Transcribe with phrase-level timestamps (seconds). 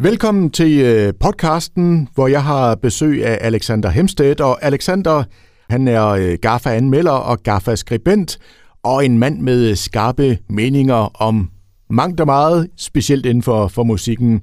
[0.00, 4.40] Velkommen til øh, podcasten, hvor jeg har besøg af Alexander Hemstedt.
[4.40, 5.24] Og Alexander,
[5.70, 8.38] han er øh, GAFA-anmelder og GAFA-skribent,
[8.82, 11.50] og en mand med skarpe meninger om
[11.90, 14.40] mangt og meget, specielt inden for, for musikken.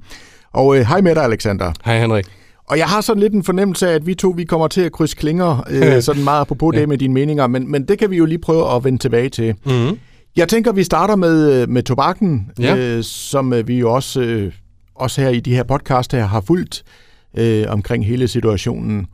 [0.54, 1.74] Og øh, hej med dig, Alexander.
[1.86, 2.26] Hej Henrik.
[2.70, 4.92] Og jeg har sådan lidt en fornemmelse af, at vi to vi kommer til at
[4.92, 6.80] krydse klinger, øh, sådan meget apropos ja.
[6.80, 9.30] det med dine meninger, men, men det kan vi jo lige prøve at vende tilbage
[9.30, 9.56] til.
[9.66, 10.00] Mm-hmm.
[10.36, 12.78] Jeg tænker, vi starter med, øh, med tobakken, ja.
[12.78, 14.54] øh, som vi jo også, øh,
[14.96, 16.84] også her i de her podcast her har fulgt
[17.38, 19.08] øh, omkring hele situationen.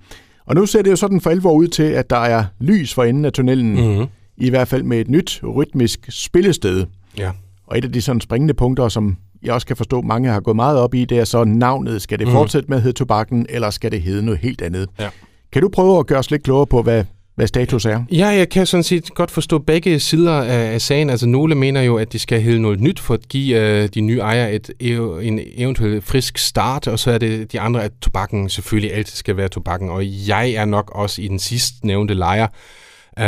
[0.45, 3.03] Og nu ser det jo sådan for alvor ud til, at der er lys for
[3.03, 4.07] enden af tunnelen, mm-hmm.
[4.37, 6.85] i hvert fald med et nyt rytmisk spillested.
[7.17, 7.31] Ja.
[7.67, 10.55] Og et af de sådan springende punkter, som jeg også kan forstå, mange har gået
[10.55, 12.01] meget op i, det er så navnet.
[12.01, 12.33] Skal det mm.
[12.33, 14.89] fortsætte med at hedde tobakken, eller skal det hedde noget helt andet?
[14.99, 15.09] Ja.
[15.51, 17.03] Kan du prøve at gøre os lidt klogere på, hvad,
[17.39, 18.03] hvad status er?
[18.11, 21.09] Ja, jeg kan sådan set godt forstå begge sider af, af sagen.
[21.09, 24.01] Altså, nogle mener jo, at de skal hedde noget nyt for at give uh, de
[24.01, 24.69] nye ejere et,
[25.21, 29.37] en eventuelt frisk start, og så er det de andre, at tobakken selvfølgelig altid skal
[29.37, 29.89] være tobakken.
[29.89, 32.47] Og jeg er nok også i den sidst nævnte lejr.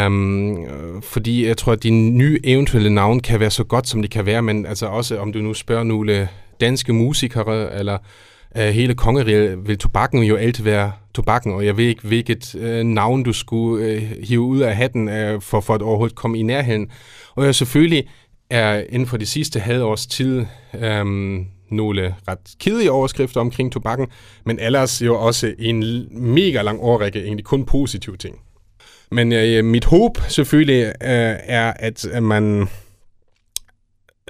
[0.06, 0.58] Um,
[1.04, 4.26] fordi jeg tror, at de nye eventuelle navne kan være så godt, som de kan
[4.26, 6.28] være, men altså også, om du nu spørger nogle
[6.62, 7.98] danske musikere, eller
[8.58, 12.84] øh, hele kongeriget, vil tobakken jo altid være tobakken, og jeg ved ikke, hvilket øh,
[12.84, 16.44] navn du skulle øh, hive ud af hatten øh, for, for at overhovedet komme i
[16.44, 16.92] nærheden.
[17.36, 18.08] Og jeg selvfølgelig
[18.50, 20.46] er inden for de sidste halvårs tid
[20.82, 21.06] øh,
[21.72, 24.08] nogle ret kedelige overskrifter omkring tobakken,
[24.46, 28.36] men ellers jo også en mega lang årrække egentlig kun positive ting.
[29.12, 32.68] Men øh, mit håb selvfølgelig øh, er, at man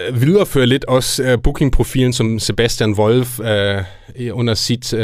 [0.00, 3.46] Øh, viderefører lidt også øh, bookingprofilen, som Sebastian Wolf uh,
[4.32, 5.00] under sit uh,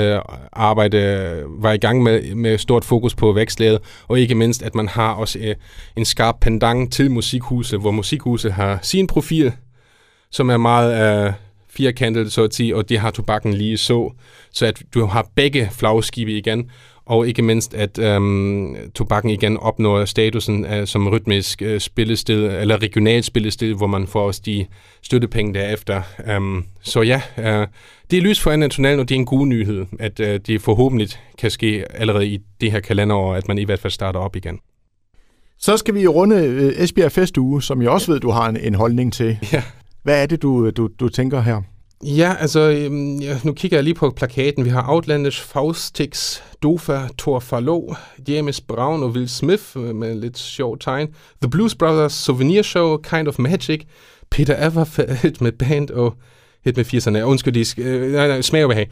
[0.52, 4.88] arbejde var i gang med, med stort fokus på vækstlæret, og ikke mindst, at man
[4.88, 5.54] har også uh,
[5.96, 9.52] en skarp pendant til musikhuset, hvor musikhuset har sin profil,
[10.30, 11.32] som er meget uh,
[11.70, 14.12] firkantet, så at sige, og det har tobakken lige så,
[14.52, 16.70] så at du har begge flagskibe igen,
[17.08, 22.82] og ikke mindst, at øhm, tobakken igen opnår statusen af, som rytmisk øh, spillested, eller
[22.82, 24.66] regionalt spillested, hvor man får også de
[25.02, 26.02] støttepenge derefter.
[26.36, 27.66] Um, så ja, øh,
[28.10, 31.08] det er lys for tunnelen, og det er en god nyhed, at øh, det forhåbentlig
[31.38, 34.58] kan ske allerede i det her kalenderår, at man i hvert fald starter op igen.
[35.58, 38.74] Så skal vi runde øh, Esbjerg Festuge, som jeg også ved, du har en, en
[38.74, 39.38] holdning til.
[39.52, 39.62] Ja.
[40.02, 41.62] Hvad er det, du, du, du tænker her?
[42.04, 44.64] Ja, altså, øhm, ja, nu kigger jeg lige på plakaten.
[44.64, 47.94] Vi har Outlandish, Faustix, Dofa, Thor Farlo,
[48.28, 51.08] James Brown og Will Smith øh, med lidt sjov tegn.
[51.42, 53.80] The Blues Brothers Souvenir Show, Kind of Magic,
[54.30, 56.14] Peter Everfeld med band og
[56.64, 57.22] hit med 80'erne.
[57.22, 58.90] Undskyld, de øh, nej, nej, smag og behag.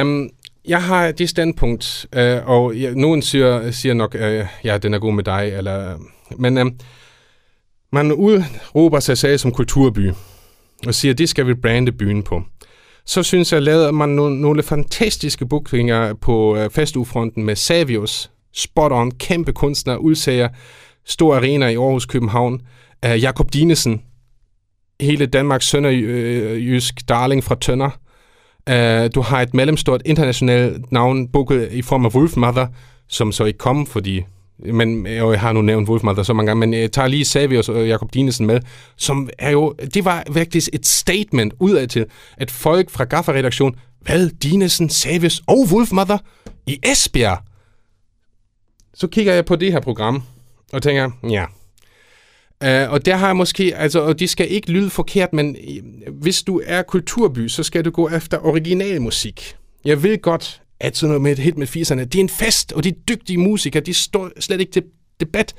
[0.00, 0.30] Um,
[0.68, 4.98] jeg har det standpunkt, øh, og ja, nogen siger, siger nok, øh, ja, den er
[4.98, 5.98] god med dig, eller, øh,
[6.38, 6.66] men øh,
[7.92, 10.10] man udråber sig selv som kulturby
[10.86, 12.42] og siger, det skal vi brande byen på.
[13.06, 18.92] Så synes jeg, lavede man nogle, nogle fantastiske bookinger på øh, festufronten med Savius, spot
[18.92, 20.48] on, kæmpe kunstner, udsager,
[21.04, 22.60] stor arena i Aarhus, København,
[23.04, 24.02] øh, Jakob Dinesen,
[25.00, 27.90] hele Danmarks sønderjysk darling fra Tønder.
[28.70, 32.66] Uh, du har et mellemstort internationalt navn booket i form af Wolfmother,
[33.08, 34.24] som så ikke kom, fordi
[34.58, 37.88] men jeg har nu nævnt Wolfmother så mange gange, men jeg tager lige Savius og
[37.88, 38.60] Jakob Dinesen med,
[38.96, 44.30] som er jo, det var virkelig et statement udad til, at folk fra Gaffa-redaktion, hvad,
[44.30, 46.18] Dinesen, Savius og Wolfmother
[46.66, 47.38] i Esbjerg?
[48.94, 50.22] Så kigger jeg på det her program,
[50.72, 51.44] og tænker, ja,
[52.64, 56.14] Uh, og der har jeg måske, altså, og det skal ikke lyde forkert, men øh,
[56.14, 59.56] hvis du er kulturby, så skal du gå efter originalmusik.
[59.84, 62.72] Jeg ved godt, at sådan noget med et hit med 80'erne, det er en fest,
[62.72, 64.82] og de dygtige musikere, de står slet ikke til
[65.20, 65.54] debat.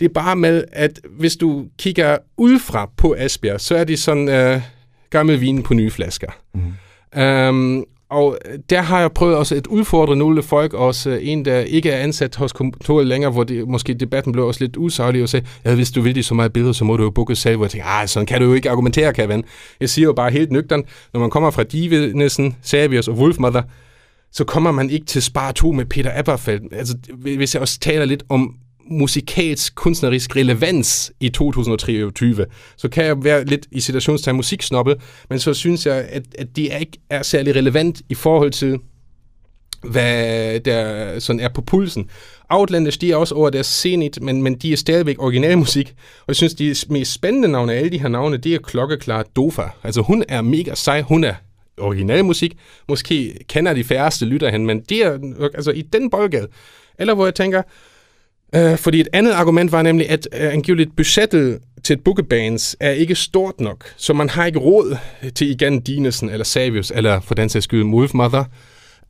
[0.00, 4.54] Det er bare med, at hvis du kigger udefra på Asbjerg, så er de sådan
[4.54, 4.62] uh,
[5.10, 6.30] gammel vin på nye flasker.
[6.54, 7.22] Mm.
[7.22, 8.38] Um, og
[8.70, 12.36] der har jeg prøvet også at udfordre nogle folk, også en, der ikke er ansat
[12.36, 15.90] hos kontoret længere, hvor det, måske debatten blev også lidt usaglig, og sagde, ja, hvis
[15.90, 17.88] du vil de så meget billeder, så må du jo booke selv, hvor jeg tænkte,
[17.88, 19.44] ah, sådan kan du jo ikke argumentere, kan
[19.80, 23.62] Jeg siger jo bare helt nøgtern, når man kommer fra Divinesen, Savius og Wolfmother,
[24.32, 26.74] så kommer man ikke til Spar 2 med Peter Aberfeldt.
[26.74, 28.54] Altså, hvis jeg også taler lidt om
[28.90, 32.46] musikalsk kunstnerisk relevans i 2023,
[32.76, 34.96] så kan jeg være lidt i situationstegn musiksnoppe,
[35.30, 38.78] men så synes jeg, at, at det er ikke er særlig relevant i forhold til,
[39.82, 42.10] hvad der sådan er på pulsen.
[42.48, 45.88] Outlanders, de er også over deres scenit, men, men de er stadigvæk originalmusik.
[46.20, 49.26] Og jeg synes, de mest spændende navne af alle de her navne, det er klokkeklart
[49.36, 49.62] Dofa.
[49.84, 51.34] Altså hun er mega sej, hun er
[51.80, 52.56] original musik.
[52.88, 55.18] Måske kender de færreste lytter hen, men det er
[55.54, 56.48] altså i den boldgade.
[56.98, 57.62] Eller hvor jeg tænker,
[58.54, 62.90] øh, fordi et andet argument var nemlig, at øh, angiveligt budgettet til et bookebands er
[62.90, 64.96] ikke stort nok, så man har ikke råd
[65.34, 68.44] til igen Dinesen eller Savius, eller for den sags skyld Wolfmother.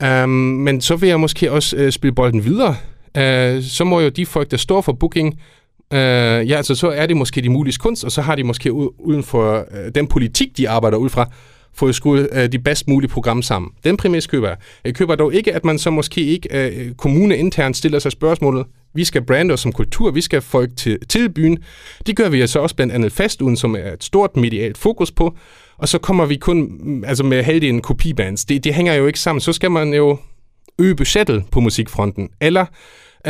[0.03, 2.77] Um, øhm, men så vil jeg måske også øh, spille bolden videre.
[3.19, 5.35] Uh, så må jo de folk, der står for booking,
[5.91, 8.73] uh, ja, altså så er det måske de mulige kunst, og så har de måske
[8.73, 11.31] uden for uh, den politik, de arbejder ud fra,
[11.75, 13.71] få skudt de bedst mulige program sammen.
[13.85, 14.57] Den præmis køber jeg.
[14.85, 16.49] Jeg køber dog ikke, at man så måske ikke
[16.89, 20.77] uh, kommune internt stiller sig spørgsmålet, vi skal brande os som kultur, vi skal folk
[20.77, 21.59] til, til byen.
[22.07, 25.13] Det gør vi altså også blandt andet fast, uden som er et stort medialt fokus
[25.13, 25.37] på.
[25.79, 28.45] Og så kommer vi kun mm, altså med halvdelen kopibands.
[28.45, 29.41] Det, det hænger jo ikke sammen.
[29.41, 30.19] Så skal man jo
[30.79, 32.29] øge budgettet på musikfronten.
[32.41, 32.67] Eller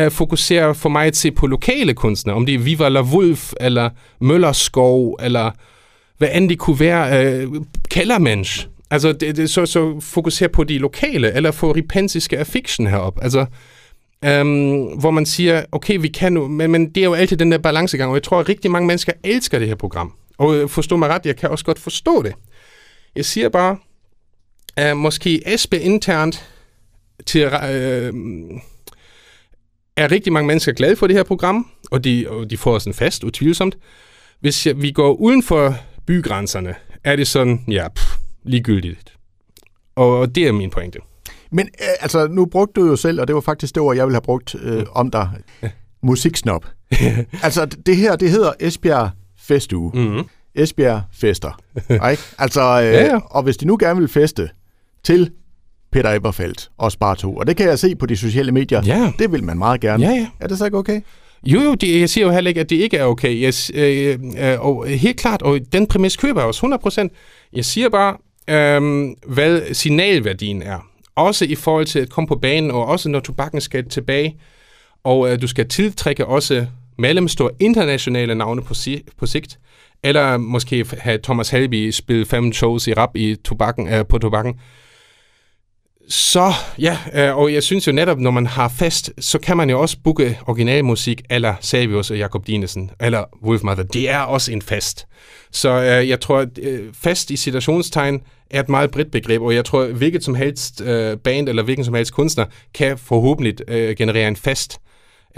[0.00, 3.90] uh, fokusere for mig til på lokale kunstnere, om det er Viva la Wolf, eller
[4.20, 5.50] Møllerskov, eller
[6.20, 7.48] hvad end det kunne være, øh,
[7.90, 8.68] Kellermensch.
[8.90, 13.18] Altså, det, det, så, så fokusere på de lokale, eller få ripensiske affection herop.
[13.22, 13.46] Altså,
[14.24, 17.52] øhm, hvor man siger, okay, vi kan nu, men, men det er jo altid den
[17.52, 20.12] der balancegang, og jeg tror, at rigtig mange mennesker elsker det her program.
[20.38, 22.34] Og øh, forstå mig ret, jeg kan også godt forstå det.
[23.16, 23.76] Jeg siger bare,
[24.76, 26.48] at måske Esbe internt
[27.26, 28.12] til, øh,
[29.96, 32.94] er rigtig mange mennesker glade for det her program, og de, og de får sådan
[32.94, 33.78] fast, utvivlsomt.
[34.40, 35.76] Hvis jeg, vi går uden for
[36.10, 36.74] bygrænserne,
[37.04, 39.16] er det sådan, ja, pff, ligegyldigt.
[39.94, 40.98] Og, og det er min pointe.
[41.52, 44.06] Men øh, altså, nu brugte du jo selv, og det var faktisk det ord, jeg
[44.06, 44.86] ville have brugt øh, mm.
[44.92, 45.28] om dig,
[45.62, 45.70] ja.
[46.02, 46.66] musiksnop.
[47.42, 49.92] altså, det her, det hedder Esbjerg Festuge.
[49.94, 50.24] Mm-hmm.
[50.54, 51.60] Esbjerg Fester.
[51.90, 52.22] ikke?
[52.38, 53.18] Altså, øh, ja, ja.
[53.24, 54.48] Og hvis de nu gerne vil feste
[55.04, 55.30] til
[55.92, 59.12] Peter Eberfeldt og Spar 2, og det kan jeg se på de sociale medier, ja.
[59.18, 60.04] det vil man meget gerne.
[60.04, 60.28] Ja, ja.
[60.40, 61.00] Er det så ikke okay?
[61.46, 63.40] Jo, jo, det, jeg siger jo heller ikke, at det ikke er okay.
[63.40, 67.48] Jeg, øh, øh, og helt klart, og den præmis køber jeg også 100%.
[67.52, 68.16] Jeg siger bare,
[68.50, 73.20] øh, hvad signalværdien er også i forhold til at komme på banen, og også når
[73.20, 74.36] tobakken skal tilbage,
[75.04, 76.66] og øh, du skal tiltrække også
[76.98, 79.58] mellemstore internationale navne på, si- på sigt,
[80.02, 84.54] eller måske have Thomas Halby spille fem shows i rap i tobakken, øh, på tobakken.
[86.10, 89.70] Så ja, øh, og jeg synes jo netop, når man har fest, så kan man
[89.70, 93.84] jo også booke originalmusik, eller Savius og Jakob Dinesen, eller Wolfmother.
[93.84, 95.06] Det er også en fest.
[95.52, 98.20] Så øh, jeg tror, at øh, fest i situationstegn
[98.50, 101.62] er et meget bredt begreb, og jeg tror, at hvilket som helst øh, band eller
[101.62, 104.78] hvilken som helst kunstner kan forhåbentlig øh, generere en fest.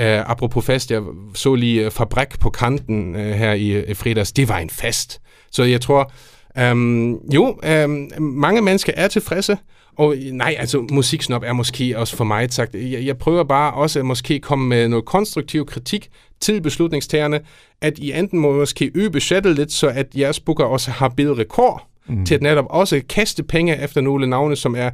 [0.01, 1.03] Øh, apropos fest, jeg
[1.35, 4.33] så lige øh, Fabrik på kanten øh, her i, i fredags.
[4.33, 5.21] Det var en fest.
[5.51, 6.13] Så jeg tror,
[6.59, 7.89] øh, jo, øh,
[8.21, 9.57] mange mennesker er tilfredse,
[9.97, 12.75] og nej, altså musiksnop er måske også for mig sagt.
[12.75, 16.09] Jeg, jeg prøver bare også at måske komme med noget konstruktiv kritik
[16.41, 17.41] til beslutningstagerne,
[17.81, 21.35] at I enten må måske øge budgettet lidt, så at jeres booker også har bedre
[21.35, 22.27] rekord, mm.
[22.27, 24.91] til at netop også kaste penge efter nogle navne, som er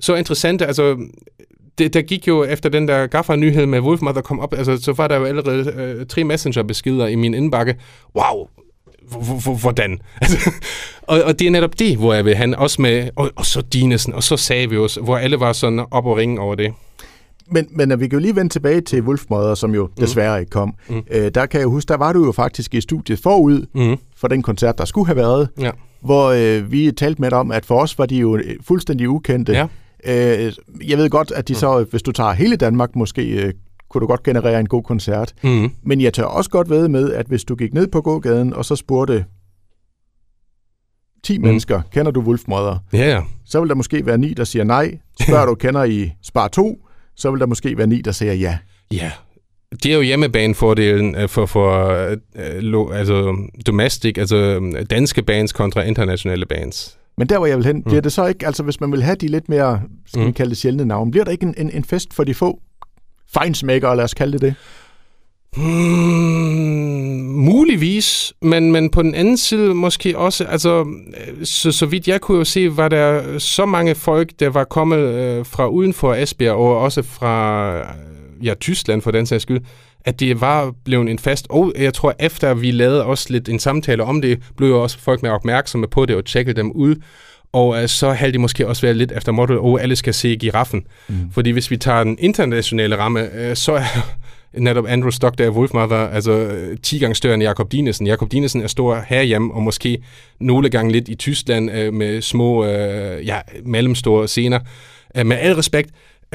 [0.00, 0.66] så interessante.
[0.66, 0.96] Altså,
[1.78, 5.08] det, der gik jo efter den der gaffer-nyhed med Wolfmother kom op, altså, så var
[5.08, 7.76] der jo allerede øh, tre messenger-beskeder i min indbakke.
[8.16, 8.48] Wow,
[9.60, 9.98] hvordan?
[11.02, 13.60] og, og det er netop det, hvor jeg vil have også med, og, og så
[13.60, 16.72] Dinesen, og så Savius, hvor alle var sådan op og ringe over det.
[17.52, 19.92] Men, men vi kan jo lige vende tilbage til Wolfmother, som jo mm.
[20.00, 20.74] desværre ikke kom.
[20.88, 21.02] Mm.
[21.10, 23.96] Øh, der kan jeg huske, der var du jo faktisk i studiet forud mm.
[24.16, 25.48] for den koncert, der skulle have været.
[25.60, 25.70] Ja
[26.00, 29.08] hvor øh, vi talte med dig om, at for os var de jo øh, fuldstændig
[29.08, 29.52] ukendte.
[29.52, 29.66] Ja.
[30.46, 30.52] Øh,
[30.88, 33.52] jeg ved godt, at de så, hvis du tager hele Danmark, måske øh,
[33.90, 35.34] kunne du godt generere en god koncert.
[35.42, 35.70] Mm.
[35.82, 38.64] Men jeg tør også godt ved med, at hvis du gik ned på gågaden, og
[38.64, 39.24] så spurgte
[41.22, 41.44] 10 mm.
[41.44, 42.78] mennesker, kender du Wolfmother?
[42.92, 43.22] Ja, ja.
[43.44, 44.98] Så vil der måske være ni, der siger nej.
[45.20, 46.78] Spørger du, kender I Spar 2?
[47.16, 48.58] Så vil der måske være ni, der siger ja.
[48.92, 49.10] Ja,
[49.82, 51.86] det er jo hjemmebanefordelen øh, for, for
[52.74, 53.36] uh, altså
[53.66, 54.60] domestic, altså
[54.90, 56.98] danske bands kontra internationale bands.
[57.18, 57.82] Men der, hvor jeg vil hen, mm.
[57.82, 60.26] bliver det så ikke, altså hvis man vil have de lidt mere, skal mm.
[60.26, 62.60] vi kalde det sjældne navn, bliver der ikke en, en, en fest for de få
[63.32, 64.54] fejnsmækker, lad os kalde det det?
[65.56, 72.08] Hmm, muligvis, men, men på den anden side måske også, altså, øh, så, så vidt
[72.08, 75.92] jeg kunne jo se, var der så mange folk, der var kommet øh, fra uden
[75.92, 79.60] for Esbjerg, og også fra øh, ja, Tyskland for den sags skyld,
[80.04, 83.58] at det var blevet en fast, og jeg tror, efter vi lavede også lidt en
[83.58, 86.96] samtale om det, blev jo også folk mere opmærksomme på det og tjekkede dem ud,
[87.52, 90.36] og uh, så havde de måske også været lidt efter motto, og alle skal se
[90.36, 90.82] giraffen.
[91.08, 91.30] Mm.
[91.32, 94.16] Fordi hvis vi tager den internationale ramme, uh, så er
[94.58, 96.50] netop Andrew Stockdale Wolfmother, altså
[96.82, 98.06] 10 gange større end Jakob Dinesen.
[98.06, 100.02] Jakob Dinesen er stor herhjemme, og måske
[100.40, 104.60] nogle gange lidt i Tyskland uh, med små, uh, ja, mellemstore scener.
[105.18, 105.90] Uh, med al respekt,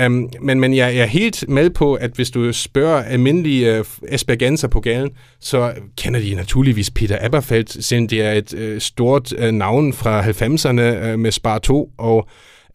[0.05, 3.85] Um, men men jeg, jeg er helt med på, at hvis du spørger almindelige uh,
[4.09, 5.09] Aspergenser på gaden,
[5.39, 10.21] så kender de naturligvis Peter Aberfeldt, siden det er et uh, stort uh, navn fra
[10.21, 12.27] 90'erne uh, med Spar 2, og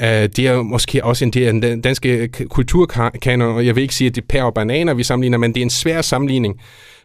[0.03, 3.95] Uh, det er måske også en del af den danske kulturkanon, og jeg vil ikke
[3.95, 6.61] sige, at det er pære og bananer, vi sammenligner, men det er en svær sammenligning.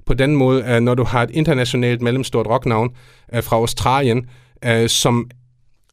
[0.06, 2.90] På den måde, uh, når du har et internationalt mellemstort rocknavn
[3.34, 4.26] uh, fra Australien,
[4.68, 5.30] uh, som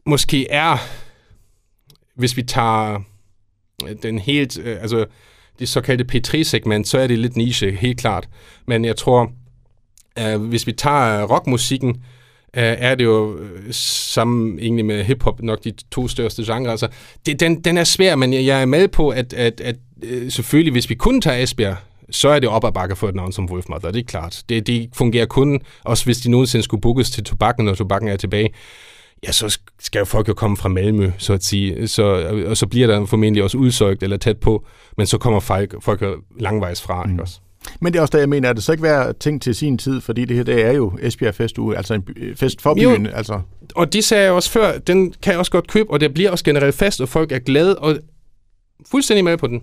[0.06, 0.76] måske er,
[2.16, 3.02] hvis vi tager
[4.02, 5.04] den helt, øh, altså
[5.58, 8.28] det såkaldte P3-segment, så er det lidt niche, helt klart.
[8.66, 9.32] Men jeg tror,
[10.20, 12.02] uh, hvis vi tager øh, rockmusikken,
[12.54, 13.38] er det jo
[13.70, 16.70] sammen egentlig med hiphop nok de to største genrer.
[16.70, 16.88] Altså,
[17.26, 19.76] det, den, den er svær, men jeg, jeg er med på, at, at, at
[20.28, 21.76] selvfølgelig, hvis vi kun tager Esbjerg,
[22.10, 24.42] så er det op ad bakke for et navn som Wolfmother, det er klart.
[24.48, 28.16] Det, det fungerer kun, også hvis de nogensinde skulle bookes til tobakken, når tobakken er
[28.16, 28.50] tilbage.
[29.26, 31.88] Ja, så skal jo folk jo komme fra Malmø, så at sige.
[31.88, 32.02] Så,
[32.46, 36.02] og så bliver der formentlig også udsøgt eller tæt på, men så kommer folk, folk
[36.40, 37.10] langvejs fra, mm.
[37.10, 37.40] ikke også?
[37.80, 39.78] Men det er også det, jeg mener, at det så ikke være ting til sin
[39.78, 42.04] tid, fordi det her det er jo Esbjerg Festuge, altså en
[42.36, 43.06] fest for byen.
[43.06, 43.40] Jo, altså.
[43.74, 46.30] Og de sagde jeg også før, den kan jeg også godt købe, og det bliver
[46.30, 47.98] også generelt fast, og folk er glade, og
[48.90, 49.62] fuldstændig med på den.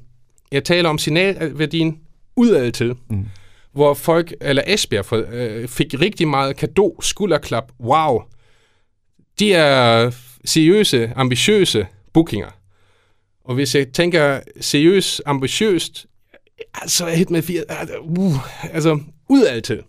[0.51, 1.99] Jeg taler om signalværdien
[2.35, 3.25] udad til, mm.
[3.73, 8.21] hvor folk, eller Esbjerg, for, øh, fik rigtig meget kado, skulderklap, wow.
[9.39, 10.11] De er
[10.45, 12.49] seriøse, ambitiøse bookinger.
[13.43, 16.05] Og hvis jeg tænker seriøst, ambitiøst,
[16.81, 17.63] Altså, hit med fire...
[18.01, 19.81] Uh, altså, udad til.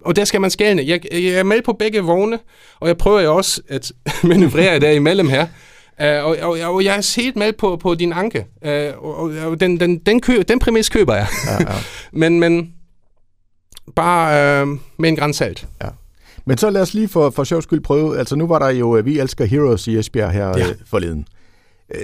[0.00, 0.82] Og der skal man skælne.
[0.86, 2.38] Jeg, jeg er med på begge vogne,
[2.80, 3.92] og jeg prøver jo også at
[4.24, 5.46] manøvrere der imellem her.
[6.00, 8.46] Uh, og, og, og jeg er helt med på, på din anke.
[8.62, 11.26] Uh, og, og den, den, den, kø, den præmis køber jeg.
[11.46, 11.78] Ja, ja.
[12.12, 12.74] men, men
[13.96, 14.68] bare uh,
[14.98, 15.66] med en græns salt.
[15.82, 15.88] Ja.
[16.50, 18.18] Men så lad os lige for, for sjov skyld prøve.
[18.18, 20.66] Altså nu var der jo Vi elsker Heroes i Esbjerg her ja.
[20.86, 21.26] forleden.
[21.94, 21.98] Uh,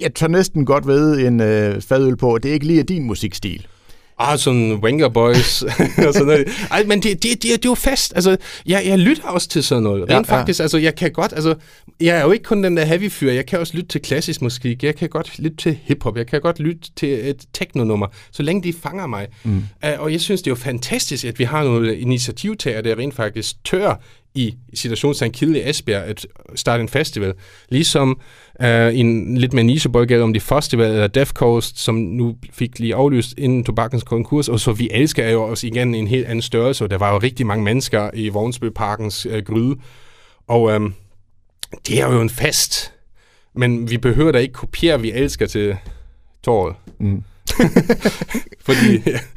[0.00, 3.04] jeg tør næsten godt ved en øh, fadøl på, at det ikke lige er din
[3.04, 3.66] musikstil.
[4.18, 5.62] Ah, sådan Wenger Boys
[6.06, 6.48] og sådan noget.
[6.70, 8.12] Ej, men det, det, det, det er jo fast.
[8.14, 10.02] Altså, jeg, jeg lytter også til sådan noget.
[10.02, 10.64] Rent ja, faktisk, ja.
[10.64, 11.54] altså, jeg kan godt, altså,
[12.00, 13.32] jeg er jo ikke kun den der heavy fyr.
[13.32, 14.84] Jeg kan også lytte til klassisk musik.
[14.84, 16.16] Jeg kan godt lytte til hiphop.
[16.16, 19.26] Jeg kan godt lytte til et teknonummer, så længe de fanger mig.
[19.44, 19.56] Mm.
[19.56, 23.14] Uh, og jeg synes, det er jo fantastisk, at vi har nogle initiativtager, der rent
[23.14, 24.00] faktisk tør
[24.38, 27.34] i situationstegn Kilde i Esbjerg at starte en festival.
[27.68, 28.20] Ligesom
[28.60, 28.66] uh,
[28.98, 33.34] en lidt mere nicheboldgade om de festival, eller Death Coast, som nu fik lige aflyst
[33.38, 36.90] inden tobakkens konkurs, og så vi elsker jo også igen en helt anden størrelse, og
[36.90, 39.76] der var jo rigtig mange mennesker i Vognsbø-parkens uh, gryde.
[40.48, 40.94] Og um,
[41.86, 42.92] det er jo en fest,
[43.54, 45.76] men vi behøver da ikke kopiere, vi elsker til
[46.42, 46.76] torvet.
[47.00, 47.22] Mm.
[48.66, 49.02] Fordi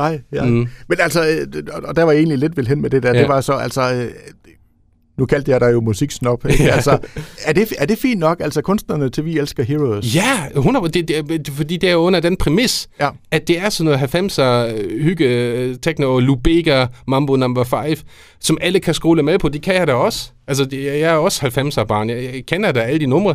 [0.00, 0.44] Nej, ja.
[0.44, 0.68] Mm.
[0.88, 3.20] Men altså, øh, og der var jeg egentlig lidt vel hen med det der, ja.
[3.20, 4.10] det var så, altså, øh,
[5.18, 6.46] nu kaldte jeg dig jo musiksnop.
[6.46, 6.64] Ikke?
[6.70, 6.74] Ja.
[6.74, 6.98] Altså,
[7.44, 10.14] er, det, er det fint nok, altså kunstnerne til Vi Elsker Heroes?
[10.14, 13.08] Ja, 100, det, det, fordi det er jo under den præmis, ja.
[13.30, 17.96] at det er sådan noget 90'er hygge, techno, Lubega, Mambo Number 5,
[18.40, 19.48] som alle kan skrue med på.
[19.48, 20.30] De kan jeg da også.
[20.46, 22.10] Altså, det, jeg er også 90'er barn.
[22.10, 23.34] Jeg, jeg kender da alle de numre.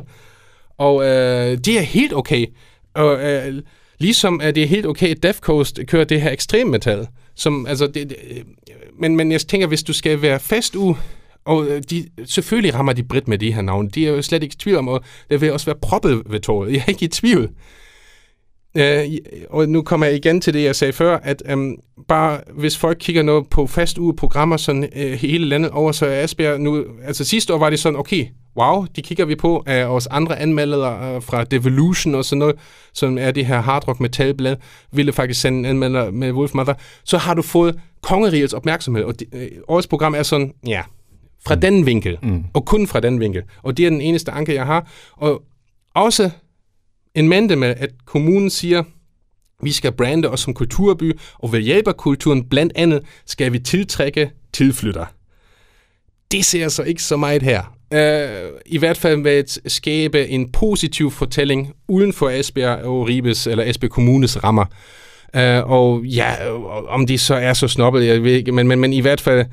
[0.77, 2.45] Og øh, det er helt okay.
[2.93, 3.62] Og øh,
[3.98, 7.08] Ligesom at det er helt okay, at Death Coast kører det her ekstrem metal.
[7.36, 8.44] Som, altså, det, det, øh,
[9.00, 10.96] men, men jeg tænker, hvis du skal være fast u,
[11.46, 13.90] og øh, de, selvfølgelig rammer de Brit med de her navne.
[13.90, 16.40] De er jo slet ikke i tvivl om, og det vil også være proppet ved
[16.40, 16.72] tåret.
[16.74, 17.50] Jeg er ikke i tvivl.
[18.78, 19.04] Øh,
[19.50, 22.98] og nu kommer jeg igen til det, jeg sagde før, at um, bare hvis folk
[23.00, 26.86] kigger noget på fast uge programmer sådan øh, hele landet over, så er Asbjerg nu,
[27.04, 30.39] altså sidste år var det sådan, okay, wow, de kigger vi på af os andre
[30.39, 32.55] anmeldere uh, fra Devolution og sådan noget,
[32.93, 34.55] som er det her hardrock metalblad,
[34.91, 39.19] ville faktisk sende en anmelder med Wolf Mother, så har du fået kongerigets opmærksomhed, og
[39.19, 40.81] det, uh, årets program er sådan, ja,
[41.45, 41.62] fra mm.
[41.62, 42.43] den vinkel, mm.
[42.53, 45.43] og kun fra den vinkel, og det er den eneste anke, jeg har, og
[45.93, 46.29] også
[47.15, 48.83] en mente med, at kommunen siger,
[49.63, 53.59] vi skal brande os som kulturby, og ved hjælp af kulturen blandt andet skal vi
[53.59, 55.05] tiltrække tilflytter.
[56.31, 57.75] Det ser så ikke så meget her.
[57.92, 63.48] Uh, I hvert fald ved at skabe en positiv fortælling uden for Esbjerg og Ribes
[63.48, 64.65] eller Esbjerg Kommunes rammer.
[65.34, 66.51] Uh, og ja,
[66.88, 69.46] om de så er så snobbet, jeg ved ikke, men, men, men i hvert fald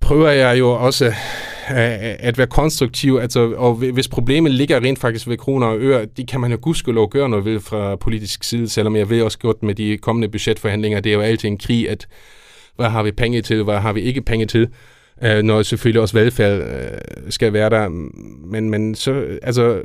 [0.00, 5.28] prøver jeg jo også øh, at være konstruktiv, altså, og hvis problemet ligger rent faktisk
[5.28, 8.68] ved kroner og øre, det kan man jo gudskelov gøre noget ved fra politisk side,
[8.68, 11.90] selvom jeg ved også godt med de kommende budgetforhandlinger, det er jo altid en krig,
[11.90, 12.06] at
[12.76, 14.68] hvad har vi penge til, hvad har vi ikke penge til,
[15.22, 17.88] uh, når selvfølgelig også velfærd uh, skal være der.
[18.46, 19.82] Men, men så, altså,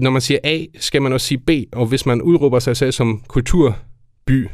[0.00, 2.92] når man siger A, skal man også sige B, og hvis man udråber sig selv
[2.92, 4.48] som kulturby,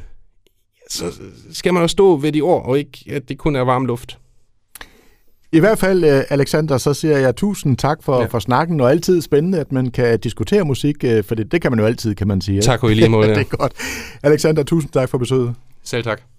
[0.90, 1.04] så
[1.52, 4.18] skal man også stå ved de ord, og ikke at det kun er varm luft.
[5.52, 8.26] I hvert fald, øh, Alexander, så siger jeg tusind tak for, ja.
[8.26, 11.73] for snakken, og altid spændende, at man kan diskutere musik, øh, for det, det kan
[11.73, 12.61] man jo altid, kan man sige.
[12.61, 13.28] Tak og i lige måde.
[13.35, 13.73] det er godt.
[14.23, 15.54] Alexander, tusind tak for besøget.
[15.85, 16.35] Selv tak.